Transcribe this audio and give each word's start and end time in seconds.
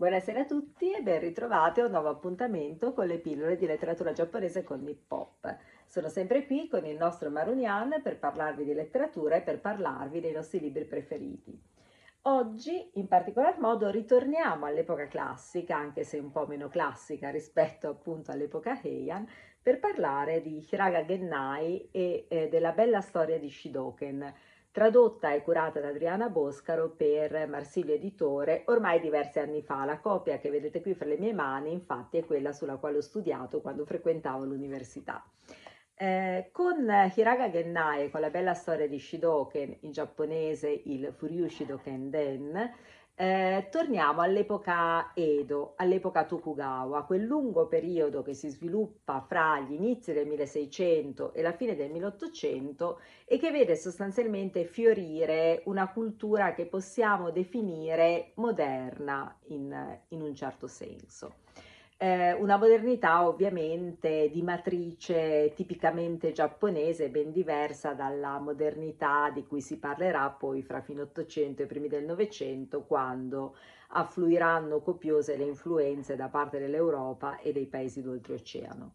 Buonasera 0.00 0.40
a 0.40 0.44
tutti 0.46 0.94
e 0.94 1.02
ben 1.02 1.20
ritrovati 1.20 1.80
a 1.80 1.84
un 1.84 1.90
nuovo 1.90 2.08
appuntamento 2.08 2.94
con 2.94 3.06
le 3.06 3.18
pillole 3.18 3.56
di 3.56 3.66
letteratura 3.66 4.12
giapponese 4.12 4.64
con 4.64 4.80
Nippop. 4.80 5.58
Sono 5.84 6.08
sempre 6.08 6.46
qui 6.46 6.68
con 6.68 6.86
il 6.86 6.96
nostro 6.96 7.28
Marunian 7.28 8.00
per 8.02 8.18
parlarvi 8.18 8.64
di 8.64 8.72
letteratura 8.72 9.36
e 9.36 9.42
per 9.42 9.60
parlarvi 9.60 10.20
dei 10.20 10.32
nostri 10.32 10.58
libri 10.58 10.86
preferiti. 10.86 11.54
Oggi, 12.22 12.92
in 12.94 13.08
particolar 13.08 13.58
modo, 13.60 13.90
ritorniamo 13.90 14.64
all'epoca 14.64 15.06
classica, 15.06 15.76
anche 15.76 16.02
se 16.04 16.18
un 16.18 16.30
po' 16.30 16.46
meno 16.46 16.68
classica 16.68 17.28
rispetto 17.28 17.90
appunto 17.90 18.30
all'epoca 18.30 18.80
Heian, 18.82 19.28
per 19.62 19.80
parlare 19.80 20.40
di 20.40 20.66
Hiraga 20.66 21.04
Gennai 21.04 21.90
e 21.90 22.24
eh, 22.26 22.48
della 22.48 22.72
bella 22.72 23.02
storia 23.02 23.38
di 23.38 23.50
Shidoken, 23.50 24.32
tradotta 24.72 25.32
e 25.32 25.42
curata 25.42 25.80
da 25.80 25.88
Adriana 25.88 26.28
Boscaro 26.28 26.90
per 26.90 27.48
Marsilio 27.48 27.94
Editore 27.94 28.62
ormai 28.66 29.00
diversi 29.00 29.38
anni 29.38 29.62
fa. 29.62 29.84
La 29.84 29.98
copia 29.98 30.38
che 30.38 30.50
vedete 30.50 30.80
qui 30.80 30.94
fra 30.94 31.06
le 31.06 31.18
mie 31.18 31.32
mani, 31.32 31.72
infatti, 31.72 32.18
è 32.18 32.24
quella 32.24 32.52
sulla 32.52 32.76
quale 32.76 32.98
ho 32.98 33.02
studiato 33.02 33.60
quando 33.60 33.84
frequentavo 33.84 34.44
l'università. 34.44 35.24
Eh, 35.94 36.48
con 36.52 36.88
Hiraga 37.14 37.50
Gennai, 37.50 38.08
con 38.10 38.20
la 38.20 38.30
bella 38.30 38.54
storia 38.54 38.88
di 38.88 38.98
Shidoken, 38.98 39.78
in 39.80 39.92
giapponese 39.92 40.68
il 40.86 41.12
Furyu 41.14 41.46
Shidoken 41.46 42.08
Den, 42.08 42.72
eh, 43.20 43.68
torniamo 43.70 44.22
all'epoca 44.22 45.12
Edo, 45.12 45.74
all'epoca 45.76 46.24
Tokugawa, 46.24 47.04
quel 47.04 47.22
lungo 47.22 47.66
periodo 47.66 48.22
che 48.22 48.32
si 48.32 48.48
sviluppa 48.48 49.20
fra 49.20 49.60
gli 49.60 49.74
inizi 49.74 50.14
del 50.14 50.26
1600 50.26 51.34
e 51.34 51.42
la 51.42 51.52
fine 51.52 51.76
del 51.76 51.90
1800 51.90 52.98
e 53.26 53.38
che 53.38 53.50
vede 53.50 53.76
sostanzialmente 53.76 54.64
fiorire 54.64 55.60
una 55.66 55.88
cultura 55.92 56.54
che 56.54 56.64
possiamo 56.64 57.30
definire 57.30 58.32
moderna 58.36 59.36
in, 59.48 59.98
in 60.08 60.22
un 60.22 60.34
certo 60.34 60.66
senso 60.66 61.34
eh, 62.02 62.32
una 62.32 62.56
modernità 62.56 63.28
ovviamente 63.28 64.30
di 64.30 64.40
matrice 64.40 65.52
tipicamente 65.54 66.32
giapponese, 66.32 67.10
ben 67.10 67.30
diversa 67.30 67.92
dalla 67.92 68.38
modernità 68.38 69.28
di 69.28 69.46
cui 69.46 69.60
si 69.60 69.78
parlerà 69.78 70.30
poi 70.30 70.62
fra 70.62 70.80
fine 70.80 71.02
800 71.02 71.62
e 71.62 71.66
primi 71.66 71.88
del 71.88 72.06
Novecento, 72.06 72.84
quando 72.84 73.54
affluiranno 73.88 74.80
copiose 74.80 75.36
le 75.36 75.44
influenze 75.44 76.16
da 76.16 76.28
parte 76.28 76.58
dell'Europa 76.58 77.38
e 77.38 77.52
dei 77.52 77.66
paesi 77.66 78.00
d'oltreoceano. 78.00 78.92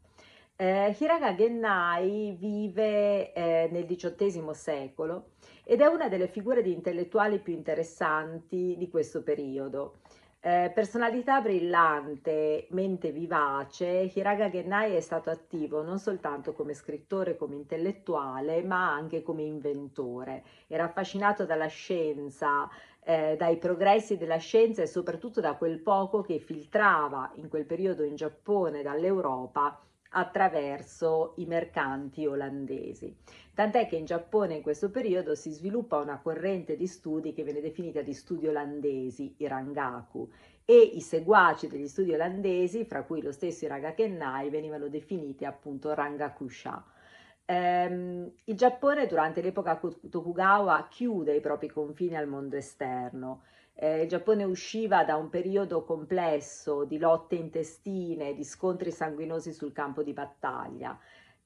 Eh, 0.55 0.95
Hiraga 0.97 1.35
Gennai 1.35 2.35
vive 2.39 3.33
eh, 3.33 3.69
nel 3.71 3.85
XVIII 3.85 4.51
secolo 4.53 5.33
ed 5.63 5.81
è 5.81 5.85
una 5.85 6.09
delle 6.09 6.27
figure 6.27 6.63
di 6.63 6.71
intellettuali 6.71 7.37
più 7.37 7.53
interessanti 7.53 8.73
di 8.79 8.89
questo 8.89 9.21
periodo. 9.21 9.97
Eh, 10.47 10.69
personalità 10.75 11.41
brillante, 11.41 12.67
mente 12.69 13.11
vivace, 13.11 14.11
Hiraga 14.13 14.47
Gennai 14.47 14.93
è 14.93 14.99
stato 14.99 15.31
attivo 15.31 15.81
non 15.81 15.97
soltanto 15.97 16.53
come 16.53 16.75
scrittore, 16.75 17.35
come 17.35 17.55
intellettuale, 17.55 18.61
ma 18.61 18.91
anche 18.93 19.23
come 19.23 19.41
inventore. 19.41 20.43
Era 20.67 20.83
affascinato 20.83 21.45
dalla 21.45 21.65
scienza, 21.65 22.69
eh, 23.03 23.35
dai 23.35 23.57
progressi 23.57 24.17
della 24.17 24.37
scienza 24.37 24.83
e 24.83 24.85
soprattutto 24.85 25.41
da 25.41 25.55
quel 25.55 25.79
poco 25.79 26.21
che 26.21 26.37
filtrava 26.37 27.31
in 27.37 27.49
quel 27.49 27.65
periodo 27.65 28.03
in 28.03 28.13
Giappone 28.13 28.83
dall'Europa 28.83 29.81
attraverso 30.09 31.33
i 31.37 31.45
mercanti 31.45 32.25
olandesi. 32.25 33.15
Tant'è 33.53 33.87
che 33.87 33.95
in 33.95 34.05
Giappone 34.05 34.55
in 34.55 34.61
questo 34.61 34.89
periodo 34.91 35.35
si 35.35 35.51
sviluppa 35.51 35.97
una 35.97 36.19
corrente 36.19 36.75
di 36.75 36.87
studi 36.87 37.33
che 37.33 37.43
viene 37.43 37.61
definita 37.61 38.01
di 38.01 38.13
studi 38.13 38.47
olandesi, 38.47 39.33
i 39.37 39.47
rangaku, 39.47 40.29
e 40.65 40.77
i 40.77 41.01
seguaci 41.01 41.67
degli 41.67 41.87
studi 41.87 42.13
olandesi, 42.13 42.85
fra 42.85 43.03
cui 43.03 43.21
lo 43.21 43.31
stesso 43.31 43.65
Iraga 43.65 43.93
Kennai, 43.93 44.49
venivano 44.49 44.87
definiti 44.87 45.45
appunto 45.45 45.93
rangakusha. 45.93 46.83
Um, 47.47 48.31
il 48.45 48.55
Giappone 48.55 49.05
durante 49.05 49.41
l'epoca 49.41 49.79
Tokugawa 50.09 50.87
chiude 50.89 51.35
i 51.35 51.41
propri 51.41 51.69
confini 51.69 52.17
al 52.17 52.27
mondo 52.27 52.55
esterno 52.55 53.43
eh, 53.75 54.03
il 54.03 54.07
Giappone 54.07 54.43
usciva 54.43 55.03
da 55.03 55.15
un 55.15 55.29
periodo 55.29 55.83
complesso 55.83 56.85
di 56.85 56.97
lotte 56.97 57.35
intestine, 57.35 58.33
di 58.33 58.43
scontri 58.43 58.91
sanguinosi 58.91 59.51
sul 59.51 59.73
campo 59.73 60.01
di 60.01 60.13
battaglia. 60.13 60.97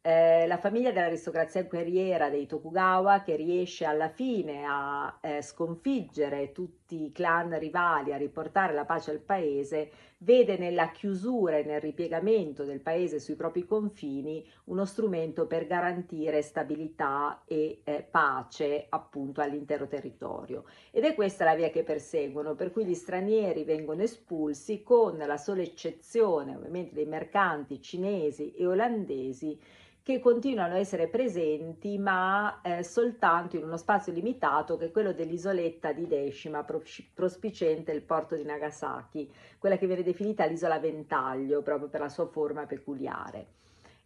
Eh, 0.01 0.47
la 0.47 0.57
famiglia 0.57 0.91
dell'aristocrazia 0.91 1.63
guerriera 1.63 2.29
dei 2.29 2.45
Tokugawa 2.45 3.21
che 3.21 3.35
riesce 3.35 3.83
alla 3.85 4.09
fine 4.09 4.63
a 4.65 5.17
eh, 5.21 5.41
sconfiggere 5.41 6.51
tutti 6.51 6.78
i 6.95 7.11
clan 7.11 7.57
rivali, 7.59 8.13
a 8.13 8.17
riportare 8.17 8.73
la 8.73 8.85
pace 8.85 9.11
al 9.11 9.19
paese, 9.19 9.91
vede 10.19 10.57
nella 10.57 10.91
chiusura 10.91 11.57
e 11.57 11.63
nel 11.63 11.79
ripiegamento 11.79 12.63
del 12.63 12.81
paese 12.81 13.19
sui 13.19 13.35
propri 13.35 13.65
confini 13.65 14.45
uno 14.65 14.85
strumento 14.85 15.47
per 15.47 15.65
garantire 15.65 16.41
stabilità 16.41 17.43
e 17.45 17.81
eh, 17.83 18.05
pace 18.09 18.85
appunto 18.89 19.41
all'intero 19.41 19.87
territorio. 19.87 20.65
Ed 20.91 21.05
è 21.05 21.15
questa 21.15 21.45
la 21.45 21.55
via 21.55 21.69
che 21.69 21.83
perseguono, 21.83 22.55
per 22.55 22.71
cui 22.71 22.85
gli 22.85 22.95
stranieri 22.95 23.63
vengono 23.63 24.01
espulsi 24.01 24.83
con 24.83 25.17
la 25.17 25.37
sola 25.37 25.61
eccezione 25.61 26.55
ovviamente 26.55 26.93
dei 26.93 27.05
mercanti 27.05 27.81
cinesi 27.81 28.53
e 28.53 28.65
olandesi 28.65 29.59
che 30.09 30.19
continuano 30.19 30.73
a 30.73 30.79
essere 30.79 31.07
presenti 31.07 31.99
ma 31.99 32.61
eh, 32.63 32.83
soltanto 32.83 33.57
in 33.57 33.63
uno 33.63 33.77
spazio 33.77 34.11
limitato 34.11 34.75
che 34.75 34.85
è 34.85 34.91
quello 34.91 35.13
dell'isoletta 35.13 35.91
di 35.91 36.07
Decima 36.07 36.65
prospicente 37.13 37.91
il 37.91 38.01
porto 38.01 38.35
di 38.35 38.43
Nagasaki, 38.43 39.31
quella 39.59 39.77
che 39.77 39.85
viene 39.85 40.01
definita 40.01 40.45
l'isola 40.45 40.79
ventaglio 40.79 41.61
proprio 41.61 41.89
per 41.89 41.99
la 41.99 42.09
sua 42.09 42.25
forma 42.25 42.65
peculiare. 42.65 43.45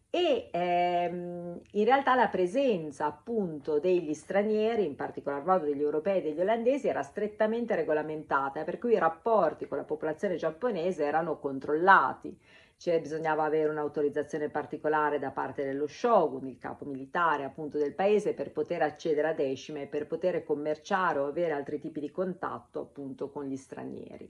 E 0.09 0.49
ehm, 0.51 1.61
in 1.71 1.85
realtà 1.85 2.15
la 2.15 2.27
presenza 2.27 3.05
appunto 3.05 3.79
degli 3.79 4.13
stranieri, 4.13 4.85
in 4.85 4.95
particolar 4.95 5.45
modo 5.45 5.65
degli 5.65 5.81
europei 5.81 6.17
e 6.17 6.21
degli 6.21 6.41
olandesi, 6.41 6.89
era 6.89 7.01
strettamente 7.01 7.75
regolamentata, 7.75 8.65
per 8.65 8.77
cui 8.77 8.91
i 8.91 8.99
rapporti 8.99 9.67
con 9.67 9.77
la 9.77 9.85
popolazione 9.85 10.35
giapponese 10.35 11.05
erano 11.05 11.39
controllati 11.39 12.37
cioè 12.83 12.99
bisognava 12.99 13.45
avere 13.45 13.69
un'autorizzazione 13.69 14.49
particolare 14.49 15.17
da 15.17 15.31
parte 15.31 15.63
dello 15.63 15.87
shogun, 15.87 16.47
il 16.47 16.57
capo 16.57 16.83
militare 16.83 17.45
appunto 17.45 17.77
del 17.77 17.93
paese, 17.93 18.33
per 18.33 18.51
poter 18.51 18.81
accedere 18.81 19.29
a 19.29 19.33
decime, 19.33 19.87
per 19.87 20.05
poter 20.05 20.43
commerciare 20.43 21.19
o 21.19 21.27
avere 21.27 21.53
altri 21.53 21.79
tipi 21.79 22.01
di 22.01 22.11
contatto 22.11 22.81
appunto 22.81 23.29
con 23.29 23.45
gli 23.45 23.55
stranieri. 23.55 24.29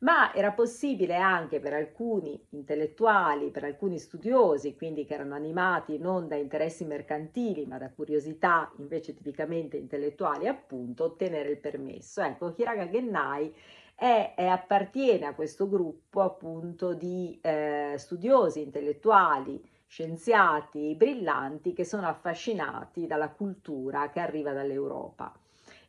Ma 0.00 0.32
era 0.32 0.52
possibile 0.52 1.16
anche 1.16 1.58
per 1.58 1.72
alcuni 1.72 2.40
intellettuali, 2.50 3.50
per 3.50 3.64
alcuni 3.64 3.98
studiosi, 3.98 4.76
quindi 4.76 5.04
che 5.04 5.14
erano 5.14 5.34
animati 5.34 5.98
non 5.98 6.28
da 6.28 6.36
interessi 6.36 6.84
mercantili, 6.84 7.66
ma 7.66 7.78
da 7.78 7.90
curiosità 7.90 8.72
invece 8.78 9.12
tipicamente 9.12 9.76
intellettuali, 9.76 10.46
appunto, 10.46 11.02
ottenere 11.02 11.50
il 11.50 11.58
permesso. 11.58 12.22
Ecco, 12.22 12.54
Hiraga 12.56 12.88
Gennai 12.88 13.52
è, 13.98 14.34
è, 14.36 14.46
appartiene 14.46 15.26
a 15.26 15.34
questo 15.34 15.68
gruppo 15.68 16.20
appunto 16.20 16.94
di 16.94 17.36
eh, 17.42 17.94
studiosi 17.98 18.62
intellettuali, 18.62 19.60
scienziati 19.88 20.94
brillanti 20.94 21.72
che 21.72 21.84
sono 21.84 22.06
affascinati 22.06 23.08
dalla 23.08 23.30
cultura 23.30 24.08
che 24.10 24.20
arriva 24.20 24.52
dall'Europa. 24.52 25.34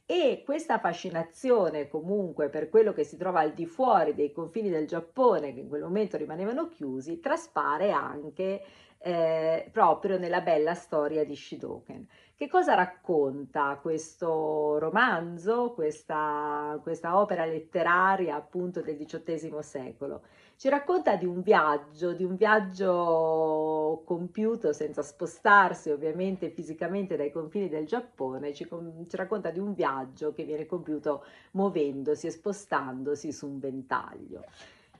E 0.07 0.41
questa 0.43 0.79
fascinazione 0.79 1.87
comunque 1.87 2.49
per 2.49 2.69
quello 2.69 2.93
che 2.93 3.03
si 3.03 3.15
trova 3.15 3.41
al 3.41 3.53
di 3.53 3.67
fuori 3.67 4.15
dei 4.15 4.31
confini 4.31 4.71
del 4.71 4.87
Giappone, 4.87 5.53
che 5.53 5.59
in 5.59 5.69
quel 5.69 5.83
momento 5.83 6.17
rimanevano 6.17 6.67
chiusi, 6.67 7.19
traspare 7.19 7.91
anche 7.91 8.63
eh, 8.99 9.69
proprio 9.71 10.17
nella 10.17 10.41
bella 10.41 10.73
storia 10.73 11.23
di 11.25 11.35
Shidoken. 11.35 12.07
Che 12.35 12.47
cosa 12.47 12.73
racconta 12.73 13.77
questo 13.81 14.77
romanzo, 14.79 15.73
questa, 15.73 16.79
questa 16.81 17.19
opera 17.19 17.45
letteraria 17.45 18.35
appunto 18.35 18.81
del 18.81 18.97
XVIII 18.97 19.61
secolo? 19.61 20.21
Ci 20.55 20.69
racconta 20.69 21.15
di 21.15 21.25
un 21.25 21.41
viaggio, 21.41 22.13
di 22.13 22.23
un 22.23 22.35
viaggio 22.35 24.03
compiuto 24.05 24.71
senza 24.71 25.01
spostarsi 25.01 25.89
ovviamente 25.89 26.49
fisicamente 26.49 27.17
dai 27.17 27.31
confini 27.31 27.67
del 27.67 27.85
Giappone, 27.85 28.53
ci, 28.53 28.65
ci 28.65 29.15
racconta 29.15 29.51
di 29.51 29.59
un 29.59 29.73
viaggio 29.73 30.33
che 30.33 30.43
viene 30.43 30.65
compiuto 30.65 31.25
muovendosi 31.51 32.27
e 32.27 32.31
spostandosi 32.31 33.31
su 33.31 33.47
un 33.47 33.59
ventaglio. 33.59 34.43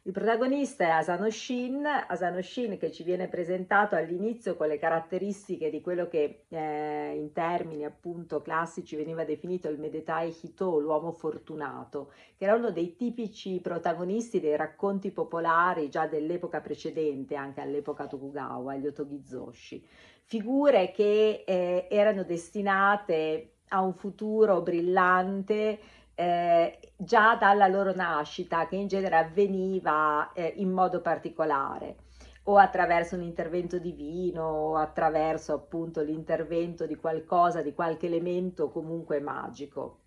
Il 0.04 0.13
protagonista 0.13 0.86
è 0.86 0.90
Asano 0.90 1.30
Shin, 1.30 1.86
Asano 1.86 2.42
Shin 2.42 2.78
che 2.78 2.90
ci 2.90 3.04
viene 3.04 3.28
presentato 3.28 3.96
all'inizio 3.96 4.56
con 4.56 4.68
le 4.68 4.80
caratteristiche 4.80 5.69
di 5.69 5.81
quello 5.81 6.07
che 6.07 6.46
eh, 6.48 7.13
in 7.16 7.34
termini 7.34 7.84
appunto 7.84 8.42
classici 8.42 8.96
veniva 8.96 9.25
definito 9.25 9.68
il 9.68 9.78
Medetai 9.78 10.34
Hito, 10.42 10.80
l'uomo 10.80 11.12
fortunato, 11.12 12.13
che 12.38 12.46
era 12.46 12.56
uno 12.56 12.72
dei 12.72 12.96
tipici 12.96 13.60
protagonisti 13.60 14.40
dei 14.40 14.56
racconti 14.56 15.12
popolari 15.12 15.90
già 15.90 16.07
dell'epoca 16.07 16.62
precedente, 16.62 17.36
anche 17.36 17.60
all'epoca 17.60 18.07
Tokugawa, 18.07 18.78
gli 18.78 18.88
Otogizoshi. 18.88 19.86
Figure 20.24 20.92
che 20.92 21.44
eh, 21.45 21.88
erano 21.90 22.24
destinate 22.24 23.56
a 23.69 23.81
un 23.81 23.94
futuro 23.94 24.62
brillante 24.62 25.80
eh, 26.19 26.80
già 26.98 27.36
dalla 27.36 27.68
loro 27.68 27.94
nascita, 27.94 28.68
che 28.68 28.75
in 28.75 28.88
genere 28.88 29.16
avveniva 29.16 30.31
eh, 30.33 30.54
in 30.57 30.69
modo 30.69 31.00
particolare 31.01 31.95
o 32.44 32.57
attraverso 32.57 33.16
un 33.16 33.21
intervento 33.21 33.77
divino 33.77 34.44
o 34.44 34.75
attraverso 34.75 35.54
appunto 35.54 36.01
l'intervento 36.01 36.86
di 36.86 36.95
qualcosa, 36.95 37.62
di 37.62 37.74
qualche 37.74 38.07
elemento 38.07 38.69
comunque 38.69 39.21
magico. 39.21 40.00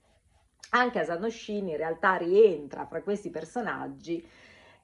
Anche 0.71 0.99
Asanoshin 0.99 1.69
in 1.69 1.77
realtà 1.77 2.17
rientra 2.17 2.85
fra 2.87 3.03
questi 3.03 3.31
personaggi 3.31 4.27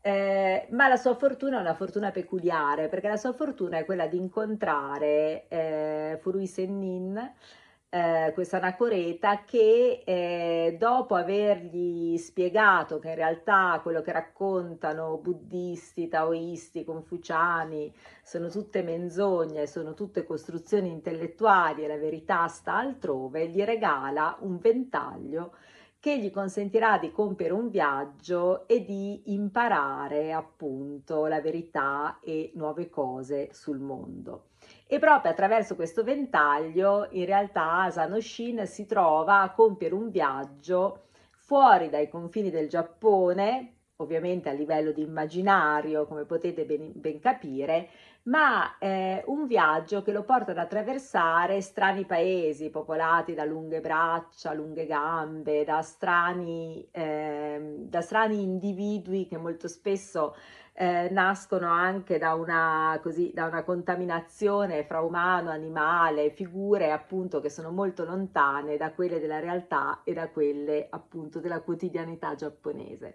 eh, 0.01 0.67
ma 0.71 0.89
la 0.89 0.97
sua 0.97 1.15
fortuna 1.15 1.59
è 1.59 1.61
una 1.61 1.75
fortuna 1.75 2.11
peculiare, 2.11 2.89
perché 2.89 3.09
la 3.09 3.17
sua 3.17 3.33
fortuna 3.33 3.79
è 3.79 3.85
quella 3.85 4.07
di 4.07 4.17
incontrare 4.17 5.47
eh, 5.49 6.19
Furui 6.23 6.47
Sennin, 6.47 7.33
eh, 7.91 8.33
questa 8.35 8.59
anacoreta 8.59 9.45
che 9.45 10.03
eh, 10.05 10.77
dopo 10.79 11.15
avergli 11.15 12.19
spiegato 12.19 12.99
che 12.99 13.09
in 13.09 13.15
realtà 13.15 13.81
quello 13.83 14.03
che 14.03 14.13
raccontano 14.13 15.17
buddisti, 15.17 16.09
taoisti, 16.09 16.85
confuciani 16.85 17.93
sono 18.23 18.49
tutte 18.51 18.83
menzogne, 18.83 19.67
sono 19.67 19.95
tutte 19.95 20.25
costruzioni 20.25 20.91
intellettuali 20.91 21.85
e 21.85 21.89
la 21.89 21.97
verità 21.97 22.47
sta 22.49 22.77
altrove, 22.77 23.49
gli 23.49 23.63
regala 23.63 24.37
un 24.41 24.59
ventaglio 24.59 25.55
che 26.01 26.19
gli 26.19 26.31
consentirà 26.31 26.99
di 26.99 27.11
compiere 27.11 27.53
un 27.53 27.71
viaggio 27.71 28.69
e 28.69 28.85
di 28.85 29.33
imparare 29.33 30.33
appunto 30.33 31.27
la 31.27 31.41
verità 31.41 32.19
e 32.23 32.53
nuove 32.55 32.89
cose 32.89 33.49
sul 33.53 33.79
mondo. 33.79 34.51
E 34.87 34.99
proprio 34.99 35.33
attraverso 35.33 35.75
questo 35.75 36.05
ventaglio 36.05 37.09
in 37.11 37.25
realtà 37.25 37.83
Asano 37.83 38.21
Shin 38.21 38.67
si 38.67 38.87
trova 38.87 39.41
a 39.41 39.53
compiere 39.53 39.95
un 39.95 40.11
viaggio 40.11 41.07
fuori 41.31 41.89
dai 41.89 42.09
confini 42.09 42.51
del 42.51 42.69
Giappone, 42.69 43.79
ovviamente 43.97 44.49
a 44.49 44.53
livello 44.53 44.93
di 44.93 45.03
immaginario, 45.03 46.07
come 46.07 46.25
potete 46.25 46.65
ben, 46.65 46.93
ben 46.95 47.19
capire, 47.19 47.89
ma 48.29 48.77
eh, 48.79 49.23
un 49.27 49.47
viaggio 49.47 50.03
che 50.03 50.13
lo 50.13 50.23
porta 50.23 50.51
ad 50.51 50.59
attraversare 50.59 51.61
strani 51.61 52.05
paesi 52.05 52.69
popolati 52.71 53.35
da 53.35 53.45
lunghe 53.45 53.81
braccia, 53.81 54.53
lunghe 54.53 54.87
gambe, 54.87 55.65
da 55.65 55.81
strani, 55.83 56.87
eh, 56.91 57.77
da 57.79 58.01
strani 58.03 58.43
individui 58.43 59.27
che 59.27 59.39
molto 59.39 59.67
spesso 59.67 60.35
eh, 60.75 61.09
nascono 61.11 61.69
anche 61.71 62.19
da 62.19 62.35
una, 62.35 62.99
così, 63.03 63.33
da 63.35 63.47
una 63.47 63.65
contaminazione 63.65 64.85
fra 64.85 65.01
umano, 65.01 65.51
animale, 65.51 66.31
figure 66.31 66.93
appunto 66.93 67.41
che 67.41 67.49
sono 67.49 67.71
molto 67.71 68.05
lontane 68.05 68.77
da 68.77 68.93
quelle 68.93 69.21
della 69.21 69.41
realtà 69.41 70.03
e 70.05 70.13
da 70.13 70.29
quelle 70.29 70.87
appunto 70.91 71.41
della 71.41 71.61
quotidianità 71.61 72.35
giapponese. 72.35 73.15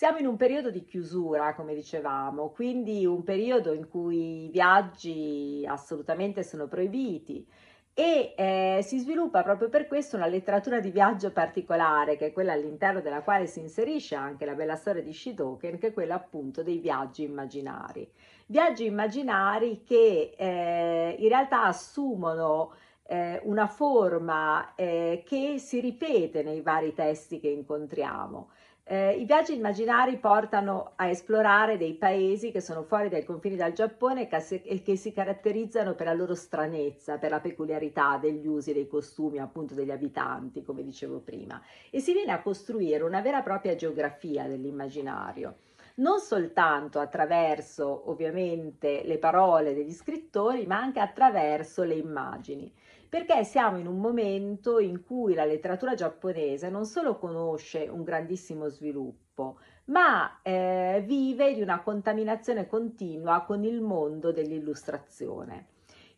Siamo 0.00 0.16
in 0.16 0.24
un 0.24 0.38
periodo 0.38 0.70
di 0.70 0.82
chiusura, 0.82 1.54
come 1.54 1.74
dicevamo, 1.74 2.48
quindi 2.52 3.04
un 3.04 3.22
periodo 3.22 3.74
in 3.74 3.86
cui 3.86 4.44
i 4.44 4.48
viaggi 4.48 5.62
assolutamente 5.68 6.42
sono 6.42 6.68
proibiti 6.68 7.46
e 7.92 8.32
eh, 8.34 8.80
si 8.82 8.98
sviluppa 8.98 9.42
proprio 9.42 9.68
per 9.68 9.86
questo 9.86 10.16
una 10.16 10.26
letteratura 10.26 10.80
di 10.80 10.90
viaggio 10.90 11.32
particolare, 11.32 12.16
che 12.16 12.28
è 12.28 12.32
quella 12.32 12.54
all'interno 12.54 13.02
della 13.02 13.20
quale 13.20 13.46
si 13.46 13.60
inserisce 13.60 14.14
anche 14.14 14.46
la 14.46 14.54
bella 14.54 14.74
storia 14.74 15.02
di 15.02 15.12
Shidoken, 15.12 15.76
che 15.76 15.88
è 15.88 15.92
quella 15.92 16.14
appunto 16.14 16.62
dei 16.62 16.78
viaggi 16.78 17.24
immaginari. 17.24 18.10
Viaggi 18.46 18.86
immaginari 18.86 19.82
che 19.82 20.32
eh, 20.34 21.14
in 21.18 21.28
realtà 21.28 21.64
assumono 21.64 22.72
eh, 23.02 23.38
una 23.42 23.66
forma 23.66 24.74
eh, 24.76 25.22
che 25.26 25.58
si 25.58 25.78
ripete 25.78 26.42
nei 26.42 26.62
vari 26.62 26.94
testi 26.94 27.38
che 27.38 27.48
incontriamo. 27.48 28.48
Eh, 28.92 29.12
I 29.12 29.24
viaggi 29.24 29.54
immaginari 29.54 30.16
portano 30.16 30.94
a 30.96 31.06
esplorare 31.06 31.76
dei 31.76 31.94
paesi 31.94 32.50
che 32.50 32.60
sono 32.60 32.82
fuori 32.82 33.08
dai 33.08 33.24
confini 33.24 33.54
del 33.54 33.72
Giappone 33.72 34.28
e 34.28 34.82
che 34.82 34.96
si 34.96 35.12
caratterizzano 35.12 35.94
per 35.94 36.06
la 36.06 36.12
loro 36.12 36.34
stranezza, 36.34 37.16
per 37.16 37.30
la 37.30 37.38
peculiarità 37.38 38.18
degli 38.20 38.48
usi, 38.48 38.72
dei 38.72 38.88
costumi 38.88 39.38
appunto 39.38 39.74
degli 39.74 39.92
abitanti, 39.92 40.64
come 40.64 40.82
dicevo 40.82 41.20
prima. 41.20 41.62
E 41.88 42.00
si 42.00 42.12
viene 42.12 42.32
a 42.32 42.42
costruire 42.42 43.04
una 43.04 43.20
vera 43.20 43.38
e 43.38 43.42
propria 43.44 43.76
geografia 43.76 44.48
dell'immaginario 44.48 45.58
non 46.00 46.18
soltanto 46.18 46.98
attraverso 46.98 48.08
ovviamente 48.10 49.02
le 49.04 49.18
parole 49.18 49.74
degli 49.74 49.92
scrittori, 49.92 50.66
ma 50.66 50.78
anche 50.78 50.98
attraverso 50.98 51.82
le 51.82 51.94
immagini 51.94 52.72
perché 53.10 53.42
siamo 53.42 53.76
in 53.76 53.88
un 53.88 53.98
momento 53.98 54.78
in 54.78 55.02
cui 55.04 55.34
la 55.34 55.44
letteratura 55.44 55.94
giapponese 55.94 56.70
non 56.70 56.86
solo 56.86 57.18
conosce 57.18 57.88
un 57.90 58.04
grandissimo 58.04 58.68
sviluppo, 58.68 59.58
ma 59.86 60.40
eh, 60.42 61.02
vive 61.04 61.52
di 61.52 61.60
una 61.60 61.82
contaminazione 61.82 62.68
continua 62.68 63.42
con 63.42 63.64
il 63.64 63.80
mondo 63.80 64.30
dell'illustrazione. 64.30 65.66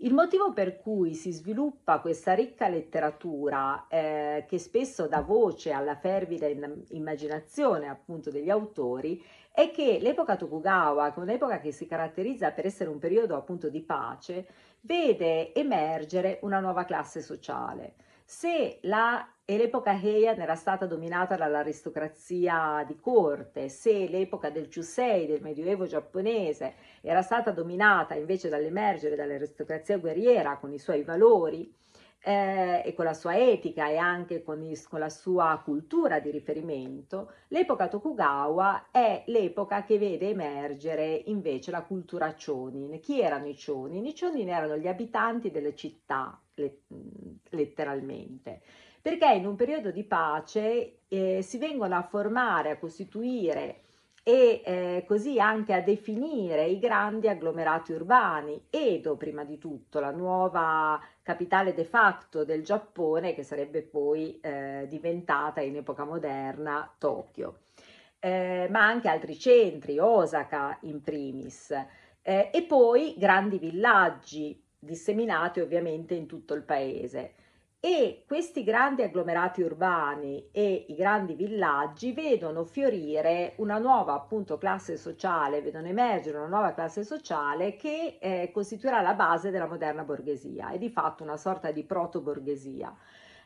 Il 0.05 0.13
motivo 0.13 0.53
per 0.53 0.81
cui 0.81 1.15
si 1.15 1.31
sviluppa 1.31 2.01
questa 2.01 2.35
ricca 2.35 2.69
letteratura 2.69 3.87
eh, 3.89 4.45
che 4.49 4.59
spesso 4.59 5.07
dà 5.07 5.21
voce 5.21 5.71
alla 5.71 5.95
fervida 5.95 6.47
immaginazione 6.89 7.89
appunto 7.89 8.29
degli 8.29 8.51
autori 8.51 9.23
è 9.53 9.71
che 9.71 9.99
l'epoca 10.01 10.37
Tokugawa, 10.37 11.13
che 11.13 11.21
è 11.21 11.23
un'epoca 11.23 11.61
che 11.61 11.73
si 11.73 11.87
caratterizza 11.87 12.51
per 12.53 12.67
essere 12.67 12.89
un 12.89 12.99
periodo 12.99 13.37
appunto 13.37 13.69
di 13.69 13.83
pace, 13.83 14.47
vede 14.81 15.55
emergere 15.55 16.39
una 16.43 16.59
nuova 16.59 16.85
classe 16.85 17.21
sociale. 17.21 17.95
Se 18.25 18.79
la, 18.83 19.29
l'epoca 19.45 19.93
Heian 19.93 20.41
era 20.41 20.55
stata 20.55 20.87
dominata 20.87 21.37
dall'aristocrazia 21.37 22.83
di 22.87 22.99
corte, 22.99 23.69
se 23.69 24.09
l'epoca 24.09 24.49
del 24.49 24.73
Chusei, 24.73 25.27
del 25.27 25.43
medioevo 25.43 25.85
giapponese, 25.85 26.75
era 27.03 27.21
stata 27.21 27.51
dominata 27.51 28.15
invece 28.15 28.49
dall'emergere 28.49 29.17
dall'aristocrazia 29.17 29.99
guerriera 29.99 30.57
con 30.57 30.73
i 30.73 30.79
suoi 30.79 31.03
valori, 31.03 31.71
eh, 32.25 32.83
e 32.85 32.95
con 32.95 33.05
la 33.05 33.15
sua 33.15 33.37
etica 33.37 33.89
e 33.89 33.97
anche 33.97 34.43
con, 34.43 34.63
il, 34.63 34.81
con, 34.89 35.01
la 35.01 35.09
sua 35.09 35.61
cultura 35.65 36.21
di 36.21 36.31
riferimento, 36.31 37.33
l'epoca 37.49 37.89
Tokugawa 37.89 38.91
è 38.91 39.25
l'epoca 39.27 39.85
che 39.85 39.99
vede 39.99 40.29
emergere 40.29 41.23
invece 41.27 41.71
la 41.71 41.83
cultura 41.83 42.35
Chonin. 42.35 43.01
Chi 43.01 43.21
erano 43.21 43.49
i 43.49 43.57
Chonin? 43.57 44.07
I 44.07 44.15
Chonin 44.15 44.49
erano 44.49 44.77
gli 44.77 44.89
abitanti 44.89 45.51
delle 45.51 45.75
città, 45.75 46.41
letteralmente 47.51 48.61
perché 49.03 49.33
in 49.33 49.47
un 49.47 49.57
periodo 49.57 49.91
di 49.91 50.05
pace 50.05 51.01
eh, 51.09 51.43
si 51.43 51.59
vengono 51.59 51.97
a 51.97 52.03
formare, 52.03 52.71
a 52.71 52.79
costituire 52.79 53.81
e 54.23 54.63
eh, 54.65 55.05
così 55.07 55.41
anche 55.41 55.73
a 55.73 55.83
definire 55.83 56.67
i 56.69 56.79
grandi 56.79 57.29
agglomerati 57.29 57.93
urbani. 57.93 58.67
Edo, 58.71 59.17
prima 59.17 59.43
di 59.43 59.59
tutto, 59.59 59.99
la 59.99 60.13
nuova 60.13 61.01
capitale 61.23 61.73
de 61.75 61.85
facto 61.85 62.45
del 62.45 62.65
Giappone, 62.65 63.35
che 63.35 63.43
sarebbe 63.43 63.83
poi 63.83 64.39
eh, 64.41 64.87
diventata 64.89 65.61
in 65.61 65.77
epoca 65.77 66.05
moderna 66.05 66.93
Tokyo, 66.99 67.61
eh, 68.19 68.67
ma 68.71 68.87
anche 68.87 69.09
altri 69.09 69.39
centri, 69.39 69.99
Osaka 69.99 70.79
in 70.83 71.01
primis, 71.03 71.71
eh, 72.23 72.51
e 72.53 72.63
poi 72.63 73.15
grandi 73.17 73.59
villaggi 73.59 74.61
disseminati 74.79 75.61
ovviamente 75.61 76.15
in 76.15 76.27
tutto 76.27 76.55
il 76.55 76.63
paese 76.63 77.35
e 77.85 78.23
questi 78.29 78.63
grandi 78.63 79.03
agglomerati 79.03 79.61
urbani 79.61 80.51
e 80.53 80.85
i 80.87 80.95
grandi 80.95 81.35
villaggi 81.35 82.13
vedono 82.13 82.63
fiorire 82.63 83.55
una 83.57 83.79
nuova 83.79 84.13
appunto 84.13 84.57
classe 84.57 84.97
sociale, 84.97 85.63
vedono 85.63 85.89
emergere 85.89 86.39
una 86.39 86.47
nuova 86.47 86.75
classe 86.75 87.03
sociale 87.03 87.75
che 87.75 88.19
eh, 88.21 88.53
costituirà 88.53 89.01
la 89.01 89.15
base 89.15 89.51
della 89.51 89.67
moderna 89.67 90.05
borghesia, 90.05 90.71
è 90.71 90.79
di 90.79 90.91
fatto 90.91 91.25
una 91.25 91.37
sorta 91.37 91.73
di 91.73 91.83
proto-borghesia. 91.83 92.95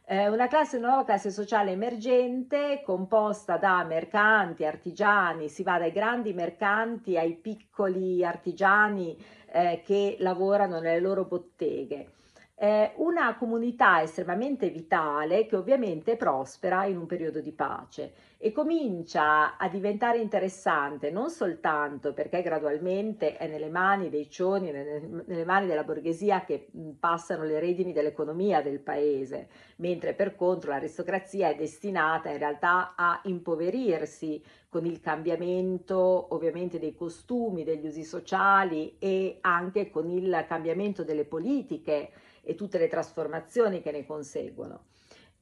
Eh, 0.05 0.28
una, 0.28 0.49
classe, 0.49 0.76
una 0.76 0.88
nuova 0.88 1.05
classe 1.05 1.31
sociale 1.31 1.71
emergente 1.71 2.83
composta 2.85 3.57
da 3.57 3.85
mercanti, 3.85 4.66
artigiani, 4.66 5.49
si 5.49 5.62
va 5.62 5.78
dai 5.78 5.93
grandi 5.93 6.35
mercanti 6.35 7.16
ai 7.16 7.37
piccoli 7.37 8.23
artigiani 8.23 9.16
eh, 9.50 9.81
che 9.83 10.16
lavorano 10.19 10.78
nelle 10.78 11.00
loro 11.00 11.25
botteghe 11.25 12.11
eh, 12.59 12.93
una 12.97 13.37
comunità 13.37 14.01
estremamente 14.01 14.71
vitale 14.71 15.45
che 15.45 15.57
ovviamente 15.57 16.17
prospera 16.17 16.87
in 16.87 16.97
un 16.97 17.05
periodo 17.05 17.41
di 17.41 17.53
pace 17.53 18.15
e 18.39 18.51
comincia 18.51 19.59
a 19.59 19.69
diventare 19.69 20.19
interessante 20.19 21.11
non 21.11 21.29
soltanto 21.29 22.15
perché 22.15 22.41
gradualmente 22.41 23.37
è 23.37 23.47
nelle 23.47 23.69
mani 23.69 24.09
dei 24.09 24.31
cioni, 24.31 24.71
nelle, 24.71 25.45
mani 25.45 25.67
della 25.67 25.85
borghesia 25.85 26.45
che 26.45 26.69
passano 26.99 27.45
le 27.45 27.61
redini 27.61 27.93
dell'economia 27.93 28.63
del 28.63 28.81
paese, 28.81 29.49
mentre 29.77 30.15
per 30.15 30.35
contro 30.35 30.71
l'aristocrazia 30.71 31.51
è 31.51 31.57
destinata 31.57 32.31
in 32.31 32.39
realtà 32.39 32.95
a 32.97 33.21
impoverirsi 33.25 34.43
con 34.71 34.87
il 34.87 35.01
cambiamento 35.01 36.29
ovviamente 36.31 36.79
dei 36.79 36.95
costumi, 36.95 37.65
degli 37.65 37.87
usi 37.87 38.03
sociali 38.03 38.97
e 38.99 39.39
anche 39.43 39.91
con 39.91 40.09
il 40.11 40.45
cambiamento 40.49 41.05
delle 41.05 41.25
politiche 41.25 42.11
e 42.47 42.55
tutte 42.55 42.79
le 42.79 42.88
trasformazioni 42.88 43.83
che 43.83 43.91
ne 43.91 44.07
conseguono. 44.07 44.85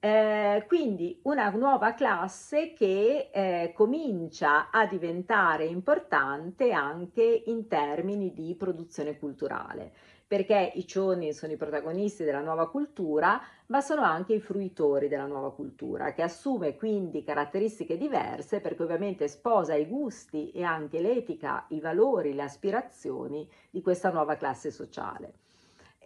Eh, 0.04 0.64
quindi 0.66 1.18
una 1.22 1.48
nuova 1.48 1.94
classe 1.94 2.74
che 2.74 3.30
eh, 3.32 3.72
comincia 3.74 4.68
a 4.70 4.86
diventare 4.86 5.64
importante 5.64 6.72
anche 6.72 7.44
in 7.46 7.68
termini 7.68 8.34
di 8.34 8.54
produzione 8.54 9.18
culturale, 9.18 9.90
perché 10.26 10.72
i 10.74 10.86
cioni 10.86 11.32
sono 11.32 11.52
i 11.52 11.56
protagonisti 11.56 12.22
della 12.22 12.42
nuova 12.42 12.68
cultura, 12.68 13.40
ma 13.68 13.80
sono 13.80 14.02
anche 14.02 14.34
i 14.34 14.40
fruitori 14.40 15.08
della 15.08 15.24
nuova 15.24 15.54
cultura, 15.54 16.12
che 16.12 16.20
assume 16.20 16.76
quindi 16.76 17.24
caratteristiche 17.24 17.96
diverse 17.96 18.60
perché 18.60 18.82
ovviamente 18.82 19.26
sposa 19.26 19.74
i 19.74 19.86
gusti 19.86 20.50
e 20.50 20.64
anche 20.64 21.00
l'etica, 21.00 21.64
i 21.68 21.80
valori, 21.80 22.34
le 22.34 22.42
aspirazioni 22.42 23.48
di 23.70 23.80
questa 23.80 24.10
nuova 24.10 24.36
classe 24.36 24.70
sociale 24.70 25.43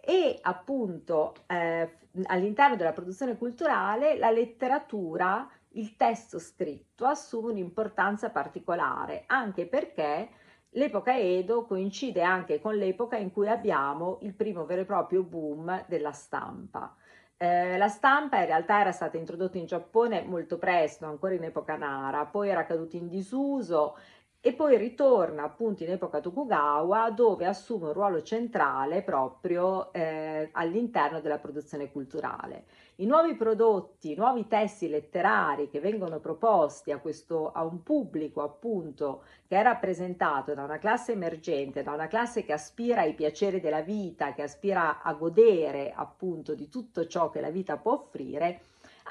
e 0.09 0.39
appunto 0.41 1.35
eh, 1.45 1.97
all'interno 2.23 2.75
della 2.75 2.93
produzione 2.93 3.37
culturale 3.37 4.17
la 4.17 4.31
letteratura, 4.31 5.47
il 5.73 5.95
testo 5.97 6.39
scritto 6.39 7.05
assume 7.05 7.51
un'importanza 7.51 8.31
particolare, 8.31 9.25
anche 9.27 9.67
perché 9.67 10.29
l'epoca 10.69 11.15
Edo 11.15 11.63
coincide 11.63 12.23
anche 12.23 12.59
con 12.59 12.73
l'epoca 12.73 13.17
in 13.17 13.31
cui 13.31 13.47
abbiamo 13.47 14.17
il 14.21 14.33
primo 14.33 14.65
vero 14.65 14.81
e 14.81 14.85
proprio 14.85 15.21
boom 15.21 15.85
della 15.87 16.11
stampa. 16.11 16.95
Eh, 17.37 17.77
la 17.77 17.87
stampa 17.87 18.39
in 18.39 18.47
realtà 18.47 18.81
era 18.81 18.91
stata 18.91 19.15
introdotta 19.15 19.59
in 19.59 19.67
Giappone 19.67 20.23
molto 20.23 20.57
presto, 20.57 21.05
ancora 21.05 21.35
in 21.35 21.43
epoca 21.43 21.77
Nara, 21.77 22.25
poi 22.25 22.49
era 22.49 22.65
caduta 22.65 22.97
in 22.97 23.07
disuso 23.07 23.95
e 24.41 24.53
poi 24.53 24.77
ritorna 24.77 25.43
appunto 25.43 25.83
in 25.83 25.91
epoca 25.91 26.21
Tokugawa 26.21 27.11
dove 27.11 27.45
assume 27.45 27.87
un 27.87 27.93
ruolo 27.93 28.21
centrale 28.21 29.01
proprio 29.01 29.91
eh, 29.91 30.49
all'interno 30.53 31.19
della 31.19 31.39
produzione 31.39 31.91
culturale. 31.91 32.63
I 32.95 33.05
nuovi 33.05 33.35
prodotti, 33.35 34.11
i 34.11 34.15
nuovi 34.15 34.47
testi 34.47 34.87
letterari 34.87 35.69
che 35.69 35.81
vengono 35.81 36.19
proposti 36.19 36.91
a, 36.91 36.99
questo, 36.99 37.51
a 37.51 37.65
un 37.65 37.83
pubblico 37.83 38.41
appunto 38.41 39.23
che 39.45 39.57
è 39.57 39.63
rappresentato 39.63 40.53
da 40.53 40.63
una 40.63 40.79
classe 40.79 41.11
emergente, 41.11 41.83
da 41.83 41.91
una 41.91 42.07
classe 42.07 42.45
che 42.45 42.53
aspira 42.53 43.01
ai 43.01 43.15
piaceri 43.15 43.59
della 43.59 43.81
vita, 43.81 44.33
che 44.33 44.43
aspira 44.43 45.01
a 45.01 45.13
godere 45.13 45.91
appunto 45.93 46.55
di 46.55 46.69
tutto 46.69 47.07
ciò 47.07 47.29
che 47.29 47.41
la 47.41 47.49
vita 47.49 47.75
può 47.75 47.93
offrire, 47.93 48.61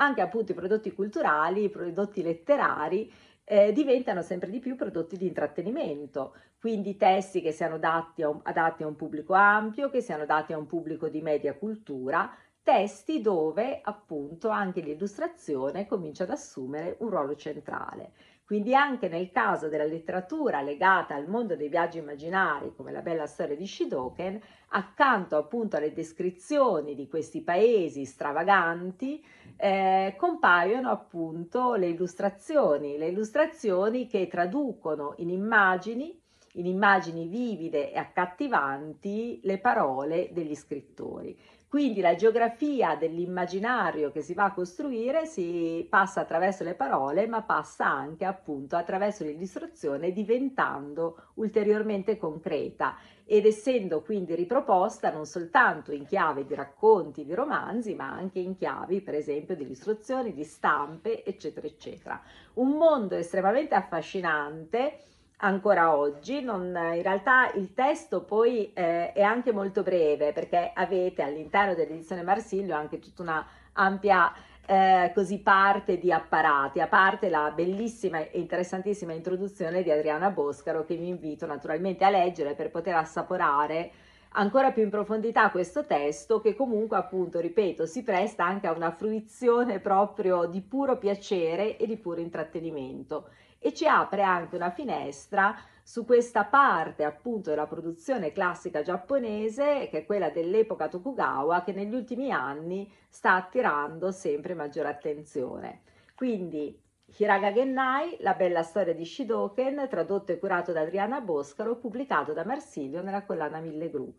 anche 0.01 0.21
appunto 0.23 0.53
i 0.53 0.55
prodotti 0.55 0.93
culturali, 0.93 1.65
i 1.65 1.71
prodotti 1.71 2.23
letterari 2.23 3.11
eh, 3.49 3.73
diventano 3.73 4.21
sempre 4.21 4.51
di 4.51 4.59
più 4.59 4.77
prodotti 4.77 5.17
di 5.17 5.27
intrattenimento, 5.27 6.35
quindi 6.61 6.97
testi 6.97 7.41
che 7.41 7.51
siano 7.51 7.77
adatti 7.77 8.23
a, 8.23 8.29
un, 8.29 8.41
adatti 8.43 8.83
a 8.83 8.87
un 8.87 8.95
pubblico 8.95 9.33
ampio, 9.33 9.89
che 9.89 10.03
siano 10.03 10.25
adatti 10.25 10.53
a 10.53 10.59
un 10.59 10.67
pubblico 10.67 11.09
di 11.09 11.23
media 11.23 11.55
cultura, 11.55 12.31
testi 12.63 13.23
dove 13.23 13.81
appunto 13.83 14.51
anche 14.51 14.83
l'illustrazione 14.83 15.87
comincia 15.87 16.25
ad 16.25 16.31
assumere 16.31 16.97
un 17.01 17.09
ruolo 17.09 17.35
centrale. 17.37 18.13
Quindi 18.49 18.75
anche 18.75 19.09
nel 19.09 19.31
caso 19.31 19.69
della 19.69 19.85
letteratura 19.85 20.63
legata 20.63 21.15
al 21.15 21.29
mondo 21.29 21.55
dei 21.55 21.69
viaggi 21.69 21.99
immaginari, 21.99 22.73
come 22.75 22.93
la 22.93 23.03
bella 23.03 23.27
storia 23.27 23.55
di 23.55 23.67
Shidoken, 23.67 24.41
accanto 24.69 25.37
appunto 25.37 25.77
alle 25.77 25.93
descrizioni 25.93 26.95
di 26.95 27.09
questi 27.09 27.43
paesi 27.43 28.07
stravaganti, 28.07 29.23
eh, 29.55 30.15
compaiono 30.17 30.89
appunto 30.89 31.75
le 31.75 31.89
illustrazioni, 31.89 32.97
le 32.97 33.09
illustrazioni 33.09 34.07
che 34.07 34.29
traducono 34.29 35.13
in 35.19 35.29
immagini, 35.29 36.19
in 36.53 36.65
immagini 36.65 37.27
vivide 37.27 37.93
e 37.93 37.99
accattivanti, 37.99 39.41
le 39.43 39.59
parole 39.59 40.31
degli 40.33 40.55
scrittori. 40.55 41.39
Quindi 41.69 42.01
la 42.01 42.15
geografia 42.15 42.97
dell'immaginario 42.97 44.11
che 44.11 44.23
si 44.23 44.33
va 44.33 44.45
a 44.45 44.55
costruire 44.55 45.27
si 45.27 45.87
passa 45.91 46.23
attraverso 46.23 46.65
le 46.65 46.73
parole, 46.73 47.27
ma 47.27 47.43
passa 47.43 47.85
anche 47.85 48.25
appunto 48.25 48.75
attraverso 48.75 49.23
l'illustrazione 49.23 50.11
diventando 50.11 51.33
ulteriormente 51.35 52.17
concreta 52.17 52.97
ed 53.27 53.45
essendo 53.45 54.01
quindi 54.01 54.35
riproposta 54.35 55.13
non 55.13 55.27
soltanto 55.27 55.93
in 55.93 56.07
chiave 56.07 56.47
di 56.47 56.55
racconti, 56.55 57.27
di 57.27 57.35
romanzi, 57.35 57.95
ma 57.95 58.11
anche 58.13 58.39
in 58.39 58.57
chiavi 58.57 59.03
per 59.03 59.15
esempio 59.15 59.55
di 59.55 59.65
illustrazioni, 59.65 60.33
di 60.33 60.45
stampe, 60.45 61.23
eccetera, 61.23 61.67
eccetera. 61.67 62.19
Un 62.55 62.71
mondo 62.79 63.15
estremamente 63.15 63.75
affascinante 63.75 65.01
ancora 65.39 65.97
oggi. 65.97 66.41
Non, 66.43 66.67
in 66.67 67.03
realtà 67.03 67.53
il 67.53 67.75
testo 67.75 68.23
poi 68.23 68.73
eh, 68.73 69.13
è 69.13 69.23
anche 69.23 69.53
molto 69.53 69.83
breve 69.83 70.33
perché 70.33 70.71
avete 70.75 71.23
all'interno 71.23 71.75
dell'edizione 71.75 72.23
Marsilio 72.23 72.75
anche 72.75 72.99
tutta 72.99 73.23
una 73.23 73.47
ampia 73.75 74.33
eh, 74.67 75.13
così 75.15 75.39
parte 75.39 75.99
di 75.99 76.13
apparati, 76.13 76.81
a 76.81 76.89
parte 76.89 77.31
la 77.31 77.51
bellissima 77.55 78.19
e 78.19 78.39
interessantissima 78.39 79.13
introduzione 79.13 79.83
di 79.83 79.91
Adriana 79.91 80.31
Boscaro 80.31 80.85
che 80.85 80.97
vi 80.97 81.09
invito 81.09 81.47
naturalmente 81.47 82.05
a 82.05 82.11
leggere 82.11 82.55
per 82.55 82.71
poter 82.71 82.95
assaporare 82.95 83.91
ancora 84.33 84.73
più 84.73 84.83
in 84.83 84.91
profondità 84.91 85.51
questo 85.51 85.87
testo 85.87 86.41
che 86.43 86.55
comunque 86.55 86.99
appunto 86.99 87.41
ripeto 87.41 87.87
si 87.87 88.03
presta 88.03 88.45
anche 88.45 88.67
a 88.67 88.73
una 88.73 88.91
fruizione 88.91 89.81
proprio 89.81 90.45
di 90.45 90.61
puro 90.61 90.99
piacere 90.99 91.79
e 91.79 91.87
di 91.87 91.97
puro 91.97 92.21
intrattenimento 92.21 93.31
e 93.59 93.75
ci 93.75 93.87
apre 93.87 94.23
anche 94.23 94.57
una 94.57 94.71
finestra 94.71 95.57
su 95.83 96.05
questa 96.05 96.45
parte 96.45 97.03
appunto 97.05 97.51
della 97.51 97.67
produzione 97.67 98.33
classica 98.33 98.83
giapponese 98.83 99.89
che 99.91 99.99
è 99.99 100.07
quella 100.07 100.31
dell'epoca 100.31 100.89
Tokugawa 100.89 101.63
che 101.63 101.73
negli 101.73 101.95
ultimi 101.95 102.31
anni 102.31 102.93
sta 103.09 103.35
attirando 103.35 104.11
sempre 104.11 104.55
maggiore 104.55 104.89
attenzione. 104.89 105.81
Quindi 106.15 106.79
Hiraga 107.17 107.53
Gennai, 107.53 108.19
La 108.21 108.35
bella 108.35 108.63
storia 108.63 108.95
di 108.95 109.05
Shidoken, 109.05 109.87
tradotto 109.89 110.33
e 110.33 110.39
curato 110.39 110.73
da 110.73 110.83
Adriana 110.83 111.23
Boscaro, 111.23 111.77
pubblicato 111.77 112.35
da 112.35 112.45
Marsilio 112.45 113.03
nella 113.03 113.25
collana 113.25 113.61
Mille 113.61 113.89
Gru. 113.89 114.15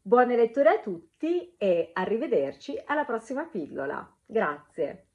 Buone 0.00 0.36
letture 0.36 0.68
a 0.68 0.80
tutti 0.80 1.54
e 1.58 1.90
arrivederci 1.92 2.80
alla 2.86 3.04
prossima 3.04 3.44
pillola. 3.44 4.08
Grazie. 4.24 5.09